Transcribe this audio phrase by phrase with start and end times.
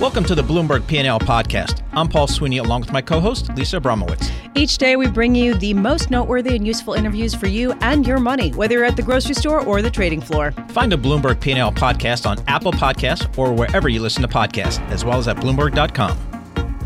[0.00, 1.82] Welcome to the Bloomberg P&L podcast.
[1.90, 4.30] I'm Paul Sweeney along with my co-host Lisa Abramowicz.
[4.54, 8.20] Each day we bring you the most noteworthy and useful interviews for you and your
[8.20, 10.52] money, whether you're at the grocery store or the trading floor.
[10.68, 15.04] Find a Bloomberg P&L podcast on Apple Podcasts or wherever you listen to podcasts, as
[15.04, 16.16] well as at bloomberg.com.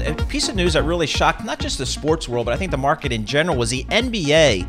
[0.06, 2.70] A piece of news that really shocked not just the sports world, but I think
[2.70, 4.66] the market in general was the NBA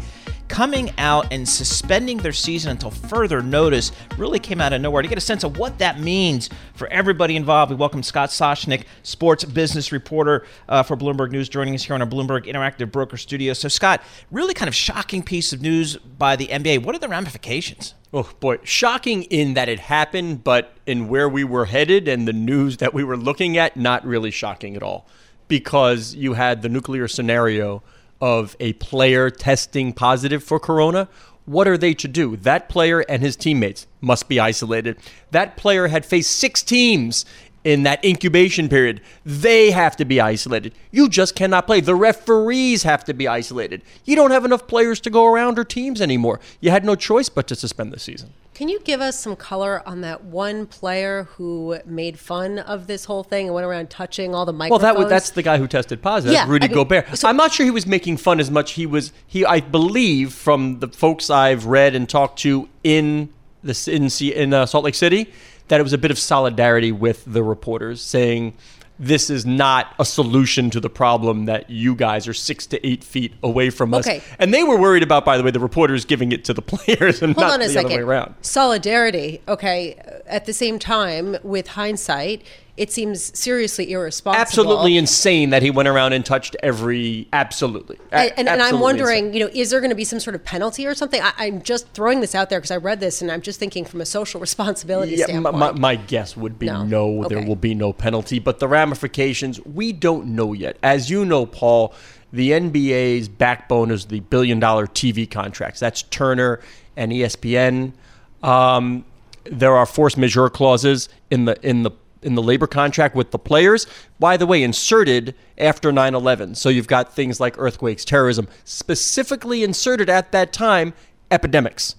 [0.47, 5.01] coming out and suspending their season until further notice really came out of nowhere.
[5.01, 8.85] To get a sense of what that means for everybody involved, we welcome Scott Soshnick,
[9.03, 13.17] sports business reporter uh, for Bloomberg News, joining us here on our Bloomberg Interactive Broker
[13.17, 13.53] Studio.
[13.53, 14.01] So, Scott,
[14.31, 16.83] really kind of shocking piece of news by the NBA.
[16.83, 17.95] What are the ramifications?
[18.15, 22.33] Oh boy, shocking in that it happened, but in where we were headed and the
[22.33, 25.07] news that we were looking at, not really shocking at all.
[25.47, 27.81] Because you had the nuclear scenario
[28.23, 31.09] of a player testing positive for corona,
[31.43, 32.37] what are they to do?
[32.37, 34.95] That player and his teammates must be isolated.
[35.31, 37.25] That player had faced six teams
[37.65, 39.01] in that incubation period.
[39.25, 40.73] They have to be isolated.
[40.89, 41.81] You just cannot play.
[41.81, 43.81] The referees have to be isolated.
[44.05, 46.39] You don't have enough players to go around or teams anymore.
[46.61, 48.31] You had no choice but to suspend the season.
[48.53, 53.05] Can you give us some color on that one player who made fun of this
[53.05, 54.95] whole thing and went around touching all the microphones?
[54.95, 56.33] Well, that that's the guy who tested positive.
[56.33, 57.17] Yeah, Rudy I mean, Gobert.
[57.17, 58.73] so- I'm not sure he was making fun as much.
[58.73, 59.43] He was he.
[59.43, 63.29] I believe from the folks I've read and talked to in
[63.63, 65.31] the in in uh, Salt Lake City
[65.69, 68.53] that it was a bit of solidarity with the reporters saying.
[68.99, 73.03] This is not a solution to the problem that you guys are six to eight
[73.03, 74.07] feet away from us.
[74.07, 74.21] Okay.
[74.37, 77.21] And they were worried about, by the way, the reporters giving it to the players
[77.21, 77.91] and Hold not on a the second.
[77.91, 78.35] other way around.
[78.41, 79.41] Solidarity.
[79.47, 79.95] Okay.
[80.27, 82.43] At the same time, with hindsight,
[82.75, 84.41] it seems seriously irresponsible.
[84.41, 87.27] Absolutely insane that he went around and touched every.
[87.31, 87.99] Absolutely.
[88.11, 89.33] A- And, and, and I'm wondering, insane.
[89.33, 91.21] you know, is there going to be some sort of penalty or something?
[91.21, 93.85] I, I'm just throwing this out there because I read this and I'm just thinking
[93.85, 95.55] from a social responsibility Yeah, standpoint.
[95.57, 96.83] my, my guess would be No.
[96.83, 98.39] no, there will be no penalty.
[98.39, 100.77] But the ramifications, we don't know yet.
[100.81, 101.93] As you know, Paul,
[102.31, 105.79] the NBA's backbone is the billion dollar TV contracts.
[105.79, 106.59] That's Turner
[106.97, 107.93] and ESPN.
[108.41, 109.05] Um,
[109.43, 111.91] there are force majeure clauses in the in the
[112.23, 113.85] in the labor contract with the players.
[114.19, 116.55] By the way, inserted after 9/11.
[116.55, 120.93] So you've got things like earthquakes, terrorism, specifically inserted at that time,
[121.29, 121.95] epidemics.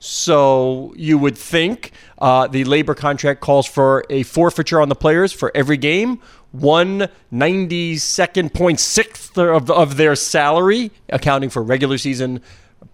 [0.00, 5.30] So you would think uh, the labor contract calls for a forfeiture on the players
[5.30, 6.20] for every game,
[6.52, 12.40] one ninety second point sixth of, of their salary, accounting for regular season,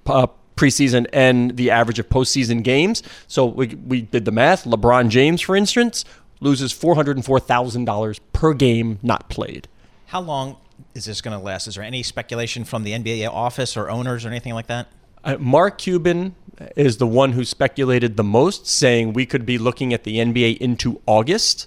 [0.07, 3.05] uh, preseason, and the average of postseason games.
[3.29, 4.65] So we, we did the math.
[4.65, 6.05] LeBron James, for instance,
[6.41, 9.69] loses four hundred and four thousand dollars per game not played.
[10.07, 10.57] How long
[10.95, 11.67] is this going to last?
[11.67, 14.89] Is there any speculation from the NBA office or owners or anything like that?
[15.25, 16.35] Uh, Mark Cuban
[16.77, 20.59] is the one who speculated the most, saying we could be looking at the NBA
[20.59, 21.67] into August.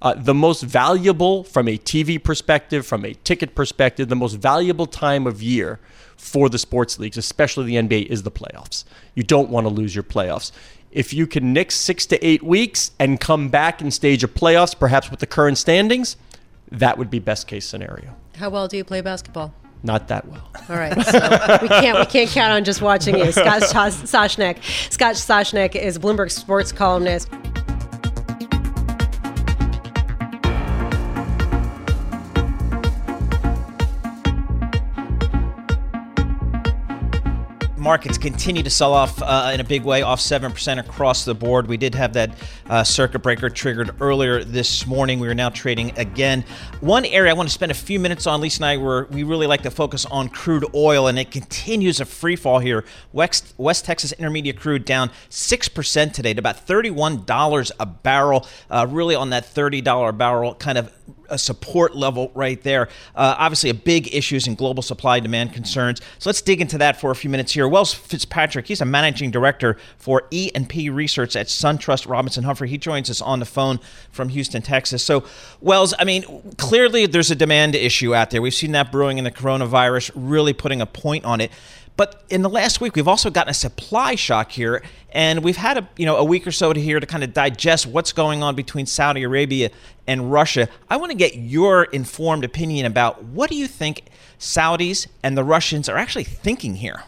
[0.00, 4.86] Uh, the most valuable, from a TV perspective, from a ticket perspective, the most valuable
[4.86, 5.78] time of year
[6.16, 8.84] for the sports leagues, especially the NBA, is the playoffs.
[9.14, 10.50] You don't want to lose your playoffs.
[10.92, 14.78] If you can nix six to eight weeks and come back and stage a playoffs,
[14.78, 16.16] perhaps with the current standings,
[16.70, 18.14] that would be best case scenario.
[18.36, 19.54] How well do you play basketball?
[19.82, 20.48] Not that well.
[20.68, 24.62] All right, so we can't we can't count on just watching you, Scott Soshnick.
[24.92, 27.28] Scott Soshnick is Bloomberg sports columnist.
[37.82, 41.66] Markets continue to sell off uh, in a big way, off 7% across the board.
[41.66, 42.30] We did have that
[42.70, 45.18] uh, circuit breaker triggered earlier this morning.
[45.18, 46.44] We are now trading again.
[46.80, 49.24] One area I want to spend a few minutes on, Lisa and I, were, we
[49.24, 52.84] really like to focus on crude oil, and it continues a free fall here.
[53.12, 59.16] West, West Texas Intermediate crude down 6% today to about $31 a barrel, uh, really
[59.16, 60.92] on that $30 barrel kind of
[61.32, 62.88] a support level right there.
[63.16, 66.00] Uh, obviously, a big issues in global supply demand concerns.
[66.18, 67.66] So let's dig into that for a few minutes here.
[67.66, 72.68] Welles Fitzpatrick, he's a managing director for E and P Research at SunTrust Robinson Humphrey.
[72.68, 73.80] He joins us on the phone
[74.10, 75.02] from Houston, Texas.
[75.02, 75.24] So,
[75.60, 76.22] Welles, I mean,
[76.58, 78.42] clearly there's a demand issue out there.
[78.42, 81.50] We've seen that brewing in the coronavirus, really putting a point on it.
[81.96, 85.78] But in the last week, we've also gotten a supply shock here, and we've had
[85.78, 88.42] a you know a week or so to here to kind of digest what's going
[88.42, 89.70] on between Saudi Arabia
[90.06, 90.68] and Russia.
[90.88, 94.04] I want to get your informed opinion about what do you think
[94.38, 97.04] Saudis and the Russians are actually thinking here.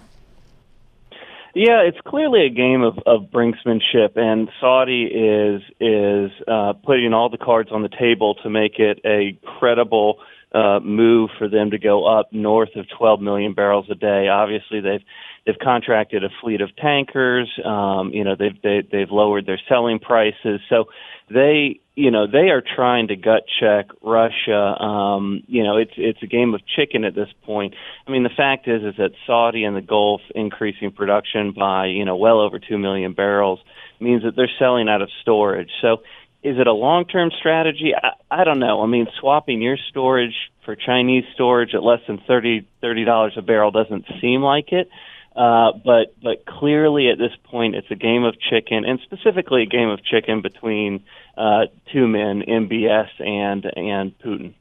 [1.55, 7.31] Yeah, it's clearly a game of, of brinksmanship, and Saudi is is uh, putting all
[7.31, 10.19] the cards on the table to make it a credible
[10.55, 14.29] uh, move for them to go up north of 12 million barrels a day.
[14.29, 15.05] Obviously, they've
[15.45, 17.51] they've contracted a fleet of tankers.
[17.65, 20.87] Um, you know, they've they, they've lowered their selling prices, so
[21.31, 24.81] they you know they are trying to gut check Russia.
[24.81, 27.75] Um, you know, it's it's a game of chicken at this point.
[28.07, 32.05] I mean, the fact is is that Saudi and the Gulf increasing production by you
[32.05, 33.61] know well over two million barrels
[34.01, 35.71] means that they're selling out of storage.
[35.81, 35.99] So,
[36.45, 37.93] is it a long term strategy?
[37.97, 38.83] I, I don't know.
[38.83, 43.43] I mean, swapping your storage for Chinese storage at less than thirty thirty dollars a
[43.43, 44.89] barrel doesn't seem like it.
[45.35, 49.67] Uh, but but clearly at this point it's a game of chicken, and specifically a
[49.67, 51.03] game of chicken between
[51.37, 51.63] uh,
[51.93, 54.55] two men, MBS and and Putin.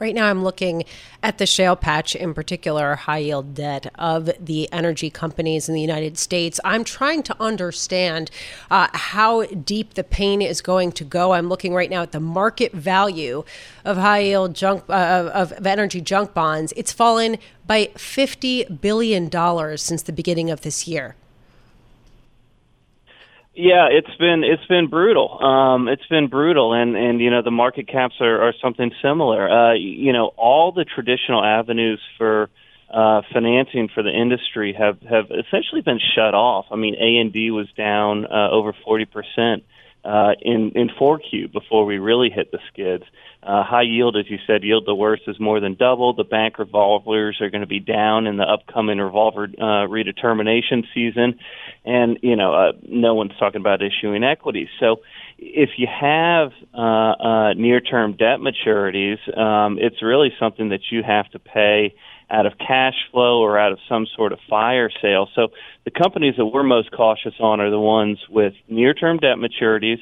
[0.00, 0.84] Right now, I'm looking
[1.24, 5.80] at the shale patch, in particular, high yield debt of the energy companies in the
[5.80, 6.60] United States.
[6.64, 8.30] I'm trying to understand
[8.70, 11.32] uh, how deep the pain is going to go.
[11.32, 13.42] I'm looking right now at the market value
[13.84, 16.72] of high yield junk uh, of, of energy junk bonds.
[16.76, 17.36] It's fallen
[17.66, 21.16] by $50 billion since the beginning of this year.
[23.60, 25.42] Yeah, it's been it's been brutal.
[25.42, 29.50] Um, it's been brutal, and and you know the market caps are, are something similar.
[29.50, 32.50] Uh, you know, all the traditional avenues for
[32.88, 36.66] uh, financing for the industry have have essentially been shut off.
[36.70, 39.64] I mean, A and D was down uh, over forty percent
[40.04, 43.04] uh, in in 4Q before we really hit the skids.
[43.42, 46.12] Uh, high yield, as you said, yield the worst is more than double.
[46.12, 51.38] The bank revolvers are going to be down in the upcoming revolver uh, redetermination season,
[51.84, 54.68] and you know uh, no one's talking about issuing equities.
[54.80, 55.02] So
[55.38, 61.30] if you have uh, uh, near-term debt maturities, um, it's really something that you have
[61.30, 61.94] to pay
[62.30, 65.28] out of cash flow or out of some sort of fire sale.
[65.34, 65.48] So
[65.84, 69.98] the companies that we're most cautious on are the ones with near-term debt maturities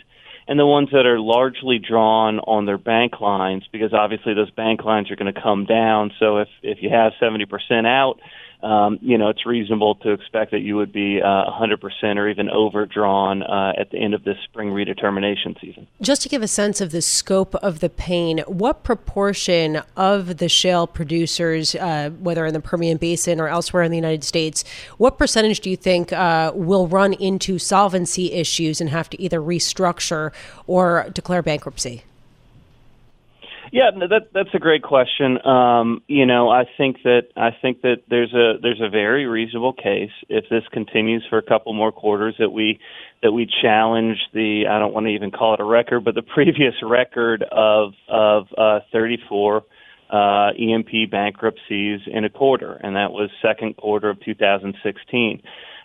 [0.49, 4.85] and the ones that are largely drawn on their bank lines because obviously those bank
[4.85, 6.13] lines are going to come down.
[6.19, 8.21] So if if you have 70% out,
[8.63, 12.51] um, you know, it's reasonable to expect that you would be uh, 100% or even
[12.51, 15.87] overdrawn uh, at the end of this spring redetermination season.
[16.01, 20.49] Just to give a sense of the scope of the pain, what proportion of the
[20.49, 24.65] shale producers, uh, whether in the Permian Basin or elsewhere in the United States,
[24.97, 29.41] what percentage do you think uh, will run into solvency issues and have to either
[29.41, 30.33] restructure
[30.67, 32.05] or declare bankruptcy?
[33.77, 35.37] Yeah, that that's a great question.
[35.47, 39.75] Um, you know, I think that I think that there's a there's a very reasonable
[39.75, 42.79] case if this continues for a couple more quarters that we
[43.23, 46.23] that we challenge the I don't want to even call it a record, but the
[46.23, 49.63] previous record of of uh, 34
[50.09, 55.43] uh, E&P bankruptcies in a quarter, and that was second quarter of 2016.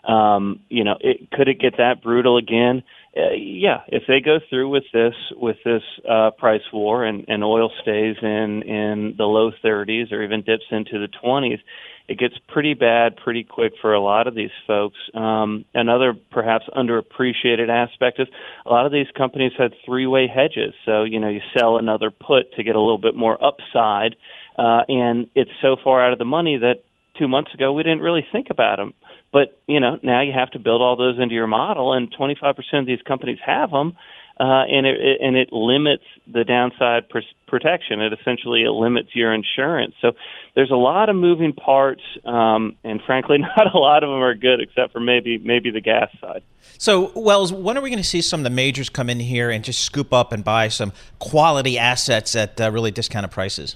[0.08, 2.84] Um, you know, it, could it get that brutal again?
[3.16, 7.44] Uh, yeah, if they go through with this with this uh, price war and, and
[7.44, 11.60] oil stays in in the low 30s or even dips into the 20s,
[12.08, 14.96] it gets pretty bad pretty quick for a lot of these folks.
[15.14, 18.30] Um, another perhaps underappreciated aspect is
[18.66, 20.74] a lot of these companies had three-way hedges.
[20.86, 24.16] So you know you sell another put to get a little bit more upside,
[24.58, 26.84] uh, and it's so far out of the money that
[27.20, 28.94] two months ago we didn't really think about them
[29.32, 32.58] but you know now you have to build all those into your model, and 25%
[32.74, 33.96] of these companies have them,
[34.40, 38.02] uh, and it, it and it limits the downside pr- protection.
[38.02, 39.94] It essentially it limits your insurance.
[40.02, 40.14] So
[40.56, 44.36] there's a lot of moving parts, um, and frankly, not a lot of them are
[44.36, 46.44] good, except for maybe maybe the gas side.
[46.78, 49.52] So Welles, when are we going to see some of the majors come in here
[49.52, 53.76] and just scoop up and buy some quality assets at uh, really discounted prices?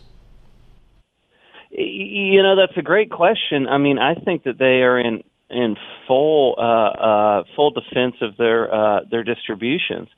[1.70, 3.68] You know, that's a great question.
[3.68, 5.76] I mean, I think that they are in in
[6.08, 10.10] full uh, uh, full defense of their uh, their distributions.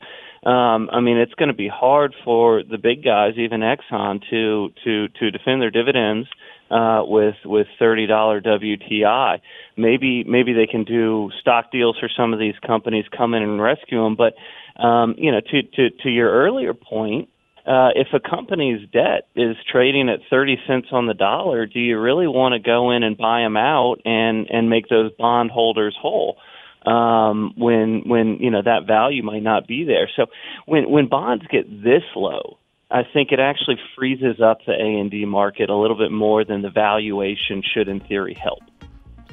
[0.45, 4.69] Um, I mean, it's going to be hard for the big guys, even Exxon, to
[4.83, 6.27] to to defend their dividends
[6.71, 9.39] uh, with with thirty dollar WTI.
[9.75, 13.61] Maybe maybe they can do stock deals for some of these companies, come in and
[13.61, 14.15] rescue them.
[14.15, 14.35] But
[14.81, 17.29] um, you know, to to to your earlier point,
[17.67, 21.99] uh, if a company's debt is trading at 30 cents on the dollar, do you
[21.99, 26.37] really want to go in and buy them out and and make those bondholders whole?
[26.85, 30.09] Um, when when you know that value might not be there.
[30.15, 30.27] So
[30.65, 32.57] when when bonds get this low,
[32.89, 36.45] I think it actually freezes up the A and D market a little bit more
[36.45, 38.63] than the valuation should, in theory, help.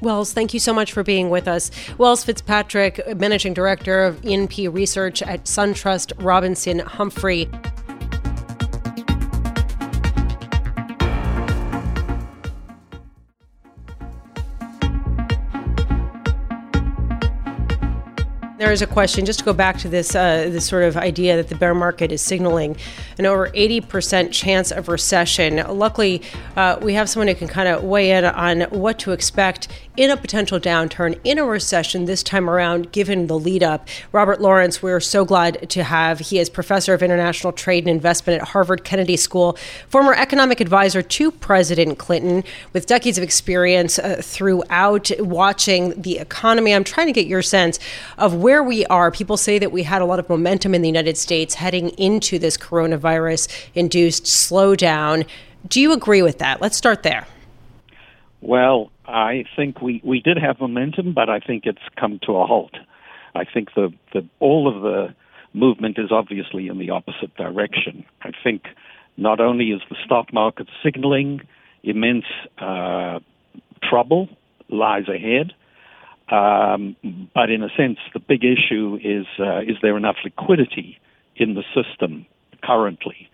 [0.00, 1.70] Welles, thank you so much for being with us.
[1.98, 7.48] Welles Fitzpatrick, Managing Director of E&P Research at SunTrust Robinson Humphrey.
[18.64, 21.37] There is a question, just to go back to this, uh, this sort of idea
[21.37, 22.78] that the bear market is signaling
[23.18, 25.56] an over 80% chance of recession.
[25.68, 26.23] Luckily,
[26.56, 30.11] uh, we have someone who can kind of weigh in on what to expect in
[30.11, 33.87] a potential downturn, in a recession this time around, given the lead up.
[34.11, 36.18] Robert Lawrence, we're so glad to have.
[36.18, 39.56] He is professor of international trade and investment at Harvard Kennedy School,
[39.88, 42.42] former economic advisor to President Clinton,
[42.73, 46.75] with decades of experience uh, throughout watching the economy.
[46.75, 47.78] I'm trying to get your sense
[48.18, 49.11] of where we are.
[49.11, 52.38] People say that we had a lot of momentum in the United States heading into
[52.38, 55.26] this coronavirus induced slowdown.
[55.68, 56.61] Do you agree with that?
[56.61, 57.26] Let's start there.
[58.40, 62.46] Well, I think we, we did have momentum, but I think it's come to a
[62.46, 62.75] halt.
[63.34, 65.14] I think the, the all of the
[65.54, 68.04] movement is obviously in the opposite direction.
[68.23, 68.64] I think
[69.16, 71.40] not only is the stock market signaling
[71.82, 72.25] immense
[72.58, 73.20] uh,
[73.82, 74.28] trouble
[74.68, 75.52] lies ahead,
[76.31, 76.97] um,
[77.35, 80.99] but in a sense, the big issue is uh, is there enough liquidity
[81.37, 82.26] in the system
[82.62, 83.28] currently?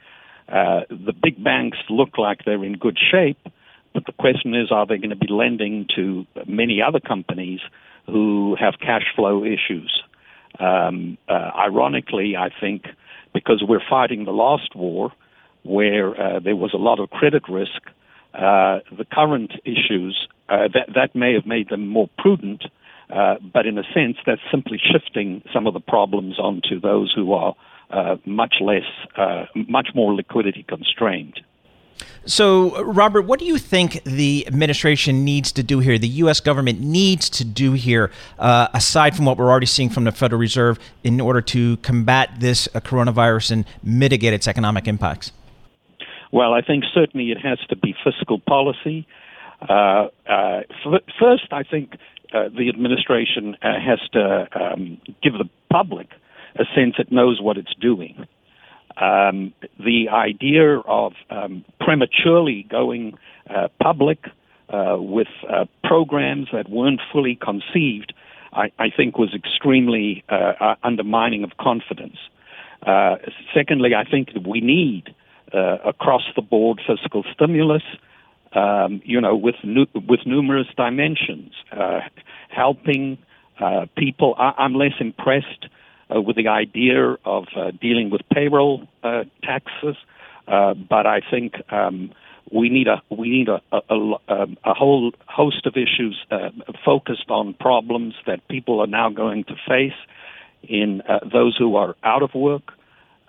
[0.49, 3.39] Uh, the big banks look like they're in good shape,
[3.95, 7.61] but the question is, are they going to be lending to many other companies
[8.07, 10.03] who have cash flow issues?
[10.59, 12.87] Um, uh, ironically, I think
[13.33, 15.13] because we're fighting the last war,
[15.63, 17.83] where uh, there was a lot of credit risk,
[18.35, 22.65] uh, the current issues uh, that that may have made them more prudent
[23.12, 27.33] uh, but in a sense, that's simply shifting some of the problems onto those who
[27.33, 27.55] are
[27.90, 28.85] uh, much less,
[29.17, 31.40] uh, much more liquidity constrained.
[32.25, 35.99] So, Robert, what do you think the administration needs to do here?
[35.99, 36.40] The U.S.
[36.40, 40.38] government needs to do here, uh, aside from what we're already seeing from the Federal
[40.38, 45.33] Reserve, in order to combat this uh, coronavirus and mitigate its economic impacts?
[46.33, 49.07] Well, I think certainly it has to be fiscal policy.
[49.69, 50.61] Uh, uh,
[51.19, 51.95] first, I think
[52.33, 56.09] uh, the administration uh, has to um, give the public
[56.57, 58.26] a sense it knows what it's doing.
[58.97, 63.17] Um, the idea of um, prematurely going
[63.49, 64.26] uh, public
[64.73, 65.26] with
[65.83, 68.14] programs that weren't fully conceived,
[68.52, 70.25] I, I think, was extremely
[70.85, 72.19] undermining of confidence.
[73.52, 75.12] secondly, I think we need
[75.52, 77.83] across the board fiscal stimulus
[78.52, 82.00] um, you know, with nu- with numerous dimensions, uh,
[82.49, 83.19] helping
[83.61, 84.35] uh, people.
[84.38, 85.66] I- am less impressed
[86.14, 89.97] uh, with the idea of uh, dealing with payroll uh, taxes,
[90.49, 92.11] uh, but I think um,
[92.50, 93.78] we need a we need a a,
[94.28, 96.25] a, a whole host of issues
[96.85, 99.99] focused on problems that people are now going to face
[100.62, 101.02] in
[101.33, 102.73] those who are out of work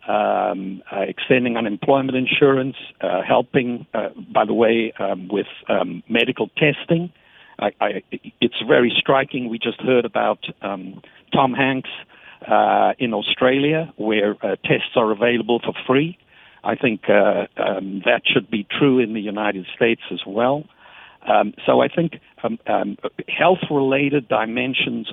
[0.08, 6.50] um, uh, extending unemployment insurance, uh, helping, uh, by the way, um, with um, medical
[6.58, 7.12] testing.
[7.60, 8.04] I, I,
[8.40, 9.50] it's very striking.
[9.50, 11.90] We just heard about um, Tom Hanks
[12.48, 16.18] uh, in Australia, where uh, tests are available for free.
[16.64, 20.64] I think uh, um, that should be true in the United States as well.
[21.28, 25.12] Um, so I think health-related dimensions,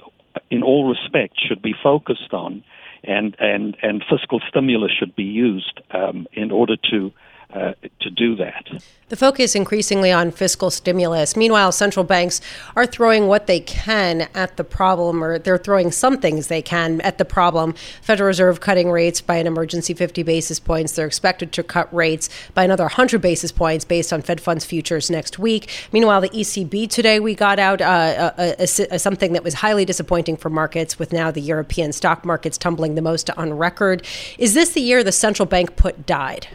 [0.51, 2.65] in all respects, should be focused on
[3.05, 7.13] and and and fiscal stimulus should be used um, in order to
[7.53, 8.67] uh, to do that.
[9.09, 11.35] The focus increasingly on fiscal stimulus.
[11.35, 12.43] Meanwhile, central banks
[12.77, 17.01] are throwing what they can at the problem, or they're throwing some things they can
[17.01, 17.75] at the problem.
[18.03, 20.93] Federal Reserve cutting rates by an emergency 50 basis points.
[20.93, 25.11] They're expected to cut rates by another 100 basis points based on Fed funds futures
[25.11, 25.71] next week.
[25.91, 29.87] Meanwhile, the ECB today we got out uh, a, a, a, something that was highly
[29.87, 34.05] disappointing for markets, with now the European stock markets tumbling the most on record.
[34.37, 36.49] Is this the year the central bank put died?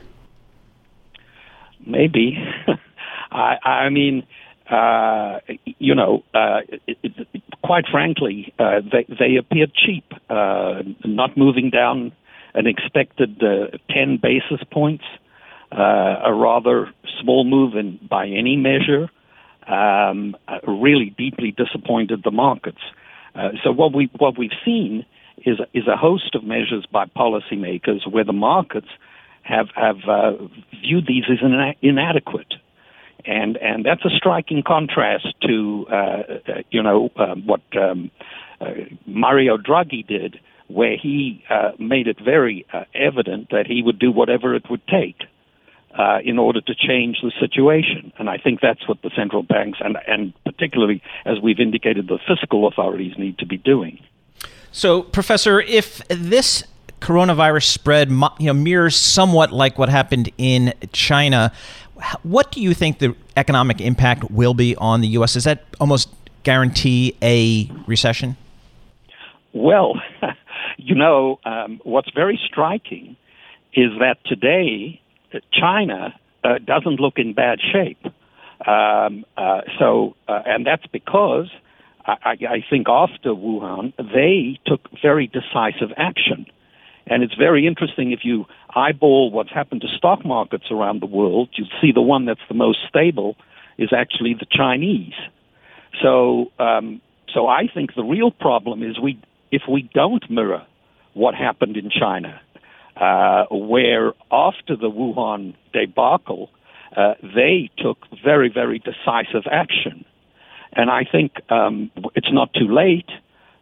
[1.86, 2.38] Maybe.
[3.32, 4.25] I, I mean,
[4.70, 5.40] uh,
[5.80, 11.70] you know, uh, it, it, quite frankly, uh, they, they appear cheap, uh, not moving
[11.70, 12.12] down
[12.54, 15.04] an expected uh, 10 basis points,
[15.72, 19.10] uh, a rather small move in, by any measure,
[19.68, 22.82] um, uh, really deeply disappointed the markets.
[23.36, 25.06] Uh, so what we what we've seen
[25.46, 28.90] is is a host of measures by policymakers where the markets
[29.44, 30.34] have have uh,
[30.82, 32.54] viewed these as ina- inadequate,
[33.26, 36.38] and and that's a striking contrast to uh, uh
[36.72, 38.10] you know um, what um,
[38.60, 38.72] uh,
[39.06, 44.56] Mario Draghi did, where he uh, made it very evident that he would do whatever
[44.56, 45.18] it would take.
[45.96, 48.12] Uh, in order to change the situation.
[48.18, 52.18] And I think that's what the central banks and, and particularly, as we've indicated, the
[52.28, 54.00] fiscal authorities need to be doing.
[54.72, 56.64] So, Professor, if this
[57.03, 61.51] coronavirus spread you know mirrors somewhat like what happened in China.
[62.24, 65.33] What do you think the economic impact will be on the U.S.?
[65.33, 66.10] Does that almost
[66.43, 68.38] guarantee a recession?
[69.53, 70.01] Well,
[70.77, 73.15] you know, um, what's very striking
[73.74, 75.01] is that today
[75.33, 78.05] uh, China uh, doesn't look in bad shape.
[78.65, 81.50] Um, uh, so, uh, and that's because
[82.05, 86.45] I, I think after Wuhan, they took very decisive action.
[87.13, 91.50] And it's very interesting if you eyeball what's happened to stock markets around the world,
[91.53, 93.36] you see the one that's the most stable
[93.77, 95.13] is actually the Chinese.
[96.01, 97.01] So, um,
[97.32, 100.65] so I think the real problem is we, if we don't mirror
[101.13, 102.41] what happened in China,
[102.98, 106.50] uh, where after the Wuhan debacle,
[106.98, 110.03] uh, they took very, very decisive action.
[110.75, 113.12] And I think um, it's not too late,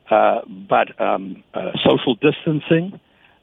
[0.09, 2.97] uh, but um, uh, social distancing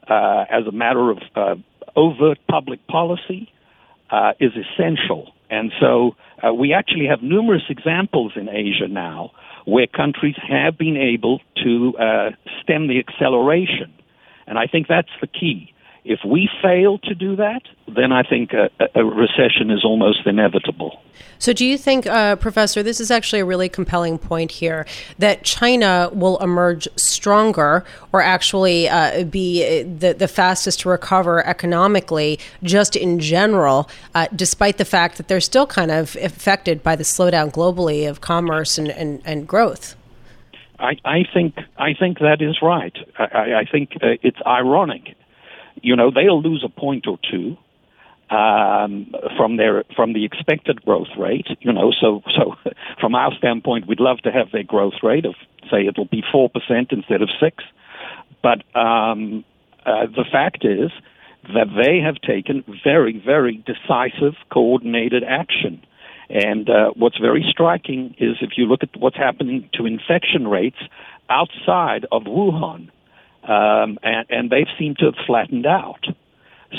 [0.09, 1.55] uh, as a matter of uh,
[1.95, 3.51] overt public policy
[4.09, 5.31] uh, is essential.
[5.49, 9.31] And so uh, we actually have numerous examples in Asia now
[9.65, 11.93] where countries have been able to
[12.61, 13.93] stem the acceleration.
[14.47, 15.73] And I think that's the key.
[16.05, 21.01] If we fail to do that, then I think a, a recession is almost inevitable.
[21.39, 24.85] So, do you think, uh, Professor, this is actually a really compelling point here
[25.19, 32.39] that China will emerge stronger or actually uh, be the, the fastest to recover economically,
[32.63, 37.03] just in general, uh, despite the fact that they're still kind of affected by the
[37.03, 39.95] slowdown globally of commerce and, and, and growth?
[40.77, 42.95] I, I think I think that is right.
[43.17, 45.15] I, I think uh, it's ironic
[45.83, 47.57] you know, they'll lose a point or two
[48.29, 51.47] um, from their from the expected growth rate.
[51.61, 52.55] You know, so so
[52.99, 55.35] from our standpoint, we'd love to have their growth rate of
[55.71, 57.63] say it'll be four percent instead of six.
[58.41, 59.43] But um,
[59.85, 60.91] uh, the fact is
[61.53, 65.83] that they have taken very very decisive, coordinated action.
[66.31, 70.77] And uh, what's very striking is if you look at what's happening to infection rates
[71.27, 72.91] outside of Wuhan
[73.43, 76.05] um, and, and they seem to have flattened out.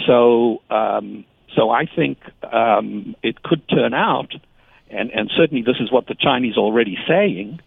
[0.06, 1.24] So, um,
[1.56, 2.18] so I think
[2.52, 4.32] um, it could turn out,
[4.88, 7.60] and, and certainly this is what the Chinese are already saying,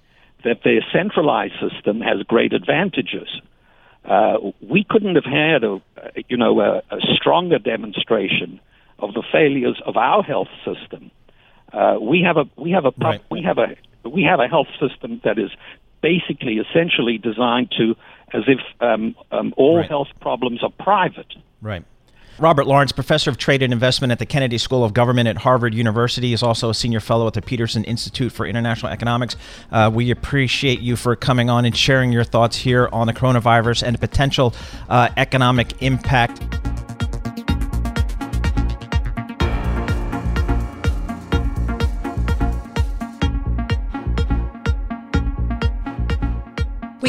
[0.44, 3.28] that their centralized system has great advantages.
[4.06, 5.82] Uh, we couldn't have had a,
[6.28, 8.60] you know, a, a stronger demonstration
[9.00, 11.12] of the failures of our health system.
[11.72, 13.22] Uh, we have a we have a right.
[13.32, 13.76] we have a
[14.08, 15.50] we have a health system that is
[16.02, 17.96] basically essentially designed to
[18.34, 19.90] as if um, um, all right.
[19.90, 21.34] health problems are private.
[21.62, 21.84] Right.
[22.40, 25.76] Robert Lawrence, professor of trade and investment at the Kennedy School of Government at Harvard
[25.76, 29.36] University, is also a senior fellow at the Peterson Institute for International Economics.
[29.72, 33.84] Uh, we appreciate you for coming on and sharing your thoughts here on the coronavirus
[33.84, 34.54] and potential
[34.90, 36.42] uh, economic impact.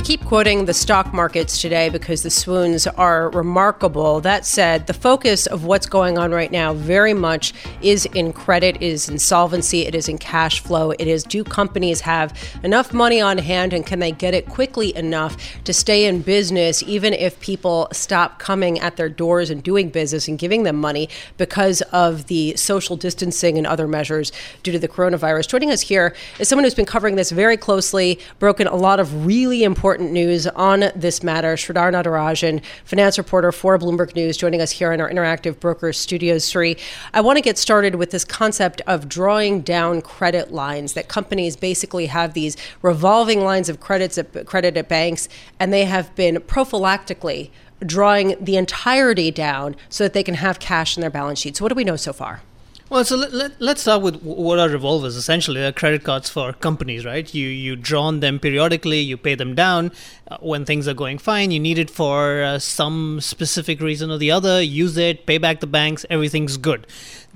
[0.04, 4.20] Keep quoting the stock markets today because the swoons are remarkable.
[4.20, 8.82] That said, the focus of what's going on right now very much is in credit,
[8.82, 10.90] is in solvency, it is in cash flow.
[10.90, 14.94] It is do companies have enough money on hand and can they get it quickly
[14.94, 19.88] enough to stay in business even if people stop coming at their doors and doing
[19.88, 24.78] business and giving them money because of the social distancing and other measures due to
[24.78, 25.48] the coronavirus.
[25.48, 29.24] Joining us here is someone who's been covering this very closely, broken a lot of
[29.24, 31.54] really important important news on this matter.
[31.54, 36.48] Sridhar Natarajan, finance reporter for Bloomberg News, joining us here in our interactive brokers studios.
[36.48, 36.76] Sri,
[37.12, 40.94] I want to get started with this concept of drawing down credit lines.
[40.94, 45.28] That companies basically have these revolving lines of credits at, credit at banks,
[45.60, 47.52] and they have been prophylactically
[47.86, 51.56] drawing the entirety down so that they can have cash in their balance sheet.
[51.56, 52.42] So, what do we know so far?
[52.90, 55.16] Well, so let, let, let's start with what are revolvers?
[55.16, 57.32] Essentially, they're credit cards for companies, right?
[57.34, 59.90] You you draw on them periodically, you pay them down
[60.28, 61.50] uh, when things are going fine.
[61.50, 64.62] You need it for uh, some specific reason or the other.
[64.62, 66.86] Use it, pay back the banks, everything's good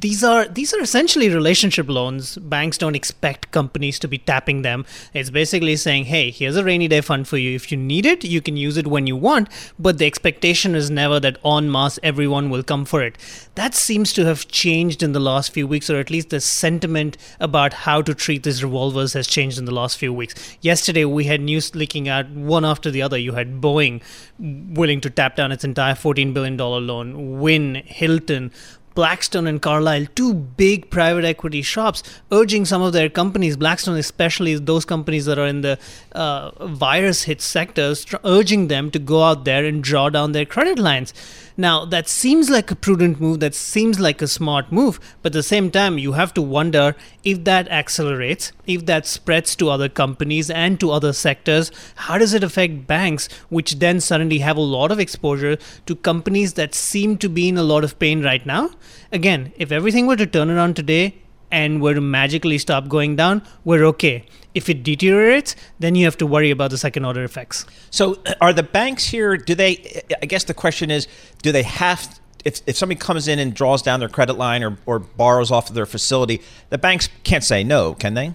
[0.01, 2.37] these are these are essentially relationship loans.
[2.39, 4.87] Banks don't expect companies to be tapping them.
[5.13, 7.55] It's basically saying, "Hey, here's a rainy day fund for you.
[7.55, 9.49] If you need it, you can use it when you want."
[9.79, 13.19] But the expectation is never that en masse everyone will come for it.
[13.57, 17.17] That seems to have changed in the last few weeks, or at least the sentiment
[17.41, 20.35] about how to treat these revolvers has changed in the last few weeks.
[20.61, 23.19] Yesterday, we had news leaking out one after the other.
[23.19, 24.03] You had Boeing
[24.39, 28.53] willing to tap down its entire $14 billion loan, Wynn, Hilton,
[28.99, 34.57] Blackstone and Carlyle, two big private equity shops, urging some of their companies, Blackstone especially,
[34.57, 35.79] those companies that are in the
[36.13, 40.81] uh, virus hit sectors, urging them to go out there and draw down their credit
[40.81, 41.15] lines.
[41.61, 45.33] Now, that seems like a prudent move, that seems like a smart move, but at
[45.33, 46.95] the same time, you have to wonder
[47.25, 52.33] if that accelerates, if that spreads to other companies and to other sectors, how does
[52.33, 57.19] it affect banks, which then suddenly have a lot of exposure to companies that seem
[57.19, 58.71] to be in a lot of pain right now?
[59.11, 61.17] Again, if everything were to turn around today,
[61.51, 64.25] and were to magically stop going down, we're okay.
[64.55, 67.65] If it deteriorates, then you have to worry about the second order effects.
[67.91, 69.37] So, uh, are the banks here?
[69.37, 70.03] Do they?
[70.21, 71.07] I guess the question is,
[71.43, 72.19] do they have?
[72.45, 75.69] If, if somebody comes in and draws down their credit line or, or borrows off
[75.69, 78.33] of their facility, the banks can't say no, can they?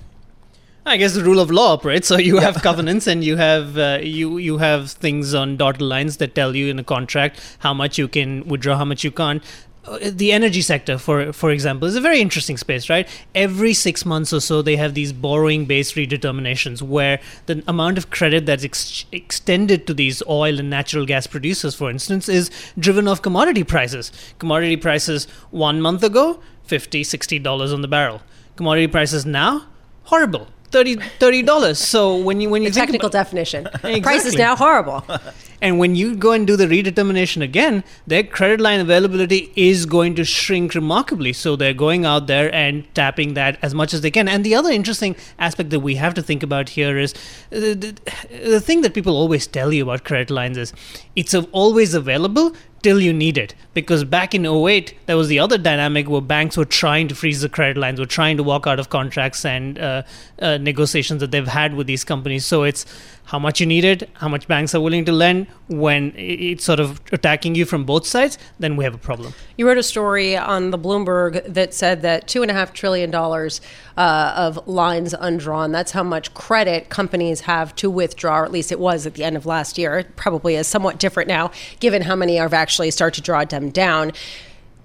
[0.86, 2.08] I guess the rule of law operates.
[2.10, 6.18] So you have covenants and you have uh, you you have things on dotted lines
[6.18, 9.42] that tell you in a contract how much you can withdraw, how much you can't.
[9.86, 13.06] Uh, the energy sector, for for example, is a very interesting space, right?
[13.36, 18.46] Every six months or so, they have these borrowing-based redeterminations where the amount of credit
[18.46, 23.22] that's ex- extended to these oil and natural gas producers, for instance, is driven off
[23.22, 24.12] commodity prices.
[24.40, 28.22] Commodity prices one month ago, 50 60 dollars on the barrel.
[28.56, 29.66] Commodity prices now,
[30.04, 30.48] horrible.
[30.74, 31.78] 30 dollars.
[31.78, 34.02] So when you when you the technical about, definition, Exactly.
[34.10, 35.04] price is now horrible.
[35.64, 40.14] and when you go and do the redetermination again, their credit line availability is going
[40.16, 41.32] to shrink remarkably.
[41.32, 44.28] So they're going out there and tapping that as much as they can.
[44.28, 47.74] And the other interesting aspect that we have to think about here is uh, the,
[47.76, 50.74] the, the thing that people always tell you about credit lines is
[51.16, 53.56] it's always available till you need it.
[53.74, 57.42] Because back in 08, there was the other dynamic where banks were trying to freeze
[57.42, 60.04] the credit lines, were trying to walk out of contracts and uh,
[60.40, 62.46] uh, negotiations that they've had with these companies.
[62.46, 62.86] So it's
[63.26, 65.48] how much you need it, how much banks are willing to lend.
[65.70, 69.34] When it's sort of attacking you from both sides, then we have a problem.
[69.58, 73.10] You wrote a story on the Bloomberg that said that two and a half trillion
[73.10, 73.62] dollars
[73.96, 75.72] uh, of lines undrawn.
[75.72, 79.24] That's how much credit companies have to withdraw, or at least it was at the
[79.24, 80.00] end of last year.
[80.00, 83.70] It probably is somewhat different now, given how many have actually started to draw them
[83.70, 84.12] down.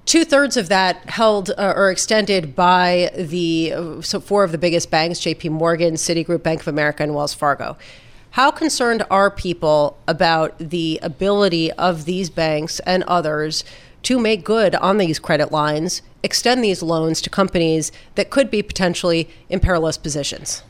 [0.08, 4.58] Two thirds of that held uh, or extended by the uh, so four of the
[4.58, 5.50] biggest banks: J.P.
[5.50, 7.76] Morgan, Citigroup, Bank of America, and Wells Fargo.
[8.32, 13.64] How concerned are people about the ability of these banks and others
[14.02, 18.62] to make good on these credit lines, extend these loans to companies that could be
[18.62, 20.62] potentially in perilous positions?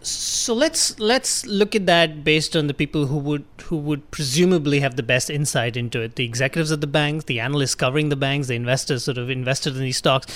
[0.00, 4.80] So let's let's look at that based on the people who would who would presumably
[4.80, 6.14] have the best insight into it.
[6.14, 9.74] The executives at the banks, the analysts covering the banks, the investors sort of invested
[9.74, 10.26] in these stocks.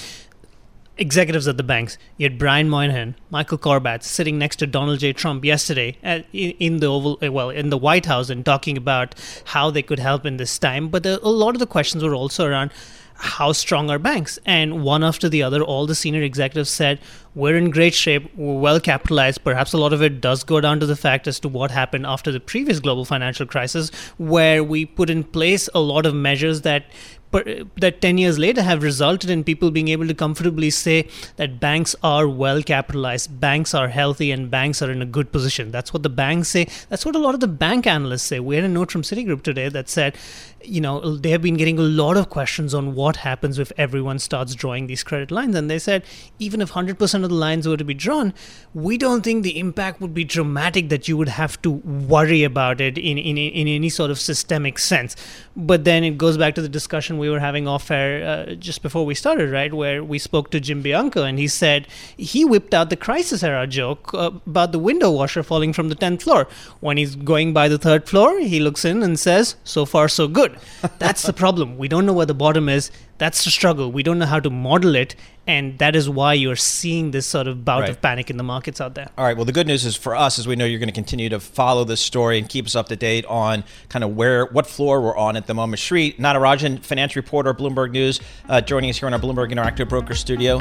[1.03, 1.99] Executives at the banks.
[2.17, 5.13] You had Brian Moynihan, Michael Corbat sitting next to Donald J.
[5.13, 9.17] Trump yesterday at, in, the Oval, uh, well, in the White House, and talking about
[9.47, 10.89] how they could help in this time.
[10.91, 12.71] But the, a lot of the questions were also around
[13.15, 14.39] how strong are banks?
[14.47, 17.01] And one after the other, all the senior executives said,
[17.35, 19.43] We're in great shape, we're well capitalized.
[19.43, 22.07] Perhaps a lot of it does go down to the fact as to what happened
[22.07, 26.63] after the previous global financial crisis, where we put in place a lot of measures
[26.63, 26.87] that
[27.33, 31.59] per- that 10 years later have resulted in people being able to comfortably say that
[31.59, 35.71] banks are well capitalized, banks are healthy, and banks are in a good position.
[35.71, 36.69] That's what the banks say.
[36.89, 38.39] That's what a lot of the bank analysts say.
[38.39, 40.17] We had a note from Citigroup today that said,
[40.65, 44.19] you know, they have been getting a lot of questions on what happens if everyone
[44.19, 45.55] starts drawing these credit lines.
[45.57, 46.05] And they said,
[46.39, 48.35] even if 100% of the lines were to be drawn,
[48.75, 52.81] we don't think the impact would be dramatic that you would have to worry about
[52.81, 55.17] it in, in, in any sort of systemic sense.
[55.57, 58.83] But then it goes back to the discussion we were having off air uh, just
[58.83, 59.73] before we started, right?
[59.73, 63.67] Where we spoke to Jim Bianco and he said he whipped out the crisis era
[63.67, 66.49] joke uh, about the window washer falling from the 10th floor.
[66.81, 70.29] When he's going by the third floor, he looks in and says, So far, so
[70.29, 70.52] good.
[70.99, 71.79] That's the problem.
[71.79, 72.91] We don't know where the bottom is.
[73.19, 73.93] That's the struggle.
[73.93, 75.15] We don't know how to model it.
[75.47, 77.91] And that is why you're seeing this sort of bout Right.
[77.91, 79.09] of panic in the markets out there.
[79.19, 79.37] All right.
[79.37, 81.41] Well, the good news is for us is we know you're going to continue to
[81.41, 85.01] follow this story and keep us up to date on kind of where, what floor
[85.01, 85.81] we're on at the moment.
[85.81, 90.15] Sri Natarajan, finance reporter, Bloomberg News, uh, joining us here in our Bloomberg Interactive Broker
[90.15, 90.61] Studio.